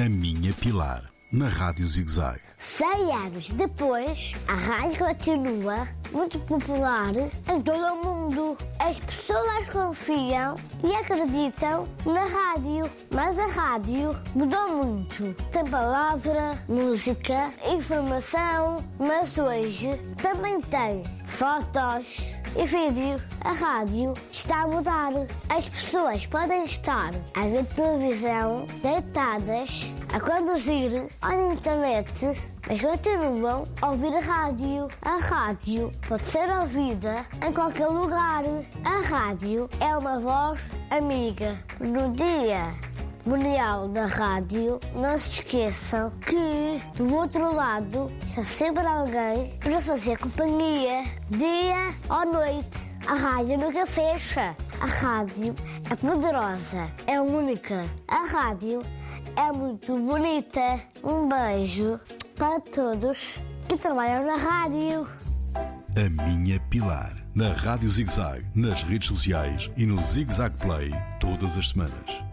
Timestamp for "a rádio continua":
4.46-5.88